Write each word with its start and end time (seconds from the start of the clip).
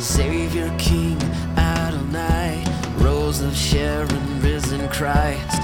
Savior, 0.00 0.72
King, 0.78 1.16
Adonai, 1.56 2.64
Rose 2.98 3.40
of 3.40 3.56
Sharon, 3.56 4.40
risen 4.42 4.88
Christ, 4.88 5.55